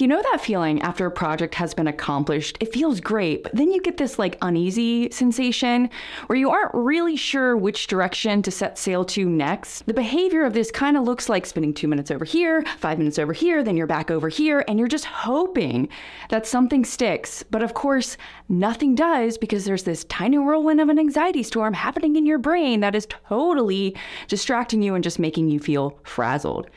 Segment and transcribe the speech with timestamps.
[0.00, 2.56] You know that feeling after a project has been accomplished?
[2.58, 5.90] It feels great, but then you get this like uneasy sensation
[6.26, 9.84] where you aren't really sure which direction to set sail to next.
[9.84, 13.18] The behavior of this kind of looks like spending two minutes over here, five minutes
[13.18, 15.86] over here, then you're back over here, and you're just hoping
[16.30, 17.42] that something sticks.
[17.50, 18.16] But of course,
[18.48, 22.80] nothing does because there's this tiny whirlwind of an anxiety storm happening in your brain
[22.80, 23.94] that is totally
[24.28, 26.70] distracting you and just making you feel frazzled.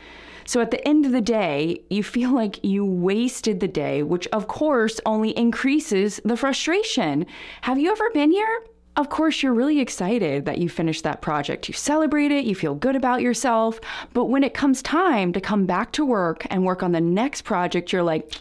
[0.45, 4.27] So at the end of the day, you feel like you wasted the day, which
[4.27, 7.25] of course only increases the frustration.
[7.61, 8.63] Have you ever been here?
[8.95, 11.67] Of course, you're really excited that you finished that project.
[11.67, 13.79] You celebrate it, you feel good about yourself.
[14.13, 17.41] But when it comes time to come back to work and work on the next
[17.41, 18.31] project, you're like,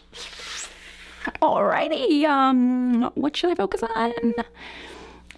[1.41, 4.12] alrighty, um, what should I focus on?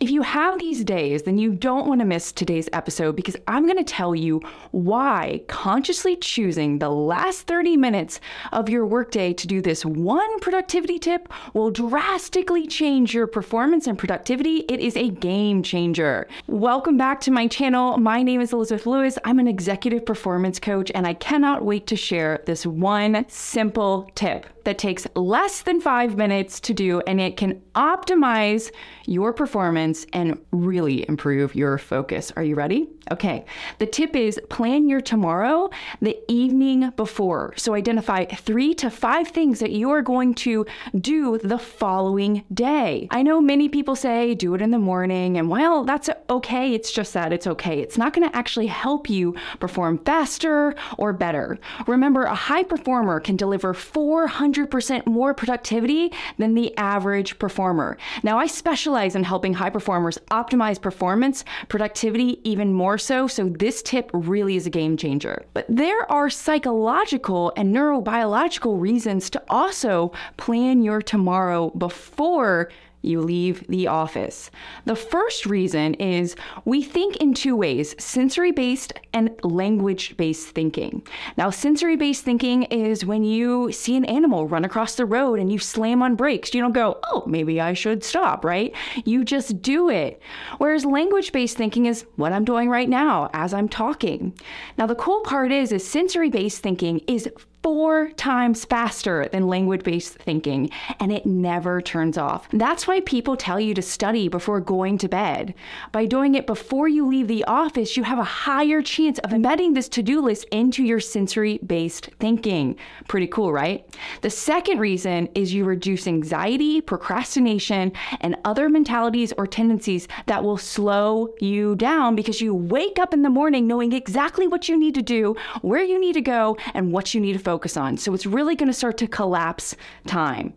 [0.04, 3.64] If you have these days, then you don't want to miss today's episode because I'm
[3.64, 8.20] going to tell you why consciously choosing the last 30 minutes
[8.52, 13.96] of your workday to do this one productivity tip will drastically change your performance and
[13.96, 14.66] productivity.
[14.68, 16.28] It is a game changer.
[16.48, 17.96] Welcome back to my channel.
[17.96, 19.16] My name is Elizabeth Louis.
[19.24, 24.44] I'm an executive performance coach, and I cannot wait to share this one simple tip
[24.64, 28.70] that takes less than five minutes to do, and it can optimize
[29.06, 32.32] your performance and really improve your focus.
[32.36, 32.88] Are you ready?
[33.10, 33.44] Okay.
[33.78, 37.52] The tip is plan your tomorrow the evening before.
[37.56, 40.64] So identify three to five things that you are going to
[40.98, 43.08] do the following day.
[43.10, 46.72] I know many people say do it in the morning, and well, that's okay.
[46.74, 47.80] It's just that it's okay.
[47.80, 51.58] It's not going to actually help you perform faster or better.
[51.86, 57.98] Remember, a high performer can deliver 400% more productivity than the average performer.
[58.22, 63.82] Now, I specialize in helping high performers optimize performance, productivity even more so, so this
[63.82, 65.44] tip really is a game changer.
[65.54, 72.70] But there are psychological and neurobiological reasons to also plan your tomorrow before
[73.04, 74.50] you leave the office.
[74.84, 81.06] The first reason is we think in two ways sensory based and language based thinking.
[81.36, 85.52] Now, sensory based thinking is when you see an animal run across the road and
[85.52, 86.54] you slam on brakes.
[86.54, 88.74] You don't go, oh, maybe I should stop, right?
[89.04, 90.20] You just do it.
[90.58, 94.36] Whereas language based thinking is what I'm doing right now as I'm talking.
[94.78, 97.28] Now, the cool part is, is sensory based thinking is
[97.64, 100.68] four times faster than language based thinking,
[101.00, 102.46] and it never turns off.
[102.52, 105.54] That's why people tell you to study before going to bed.
[105.90, 109.72] By doing it before you leave the office, you have a higher chance of embedding
[109.72, 112.76] this to do list into your sensory based thinking.
[113.08, 113.82] Pretty cool, right?
[114.20, 120.58] The second reason is you reduce anxiety, procrastination, and other mentalities or tendencies that will
[120.58, 124.94] slow you down because you wake up in the morning knowing exactly what you need
[124.96, 127.96] to do, where you need to go, and what you need to focus focus on.
[127.96, 129.76] So it's really going to start to collapse
[130.08, 130.54] time.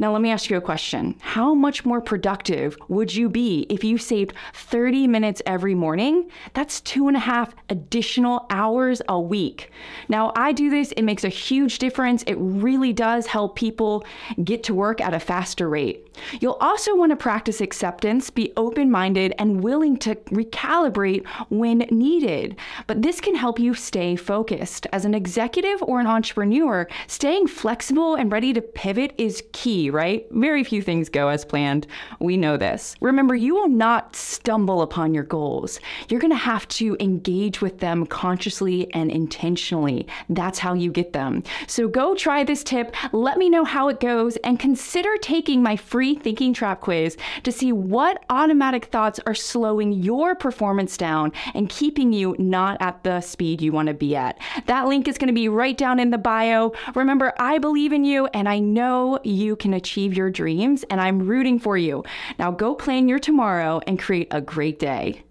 [0.00, 1.16] Now, let me ask you a question.
[1.20, 6.30] How much more productive would you be if you saved 30 minutes every morning?
[6.54, 9.72] That's two and a half additional hours a week.
[10.08, 12.22] Now, I do this, it makes a huge difference.
[12.24, 14.04] It really does help people
[14.44, 16.08] get to work at a faster rate.
[16.40, 22.56] You'll also want to practice acceptance, be open minded, and willing to recalibrate when needed.
[22.86, 24.86] But this can help you stay focused.
[24.92, 30.26] As an executive or an entrepreneur, staying flexible and ready to pivot is key, right?
[30.30, 31.86] Very few things go as planned.
[32.20, 32.94] We know this.
[33.00, 35.80] Remember, you will not stumble upon your goals.
[36.08, 40.06] You're going to have to engage with them consciously and intentionally.
[40.28, 41.42] That's how you get them.
[41.66, 42.94] So go try this tip.
[43.12, 47.52] Let me know how it goes and consider taking my free thinking trap quiz to
[47.52, 53.20] see what automatic thoughts are slowing your performance down and keeping you not at the
[53.20, 54.38] speed you want to be at.
[54.66, 56.72] That link is going to be right down in the bio.
[56.94, 61.26] Remember, I believe in you and I know you can achieve your dreams, and I'm
[61.26, 62.04] rooting for you.
[62.38, 65.22] Now go plan your tomorrow and create a great day.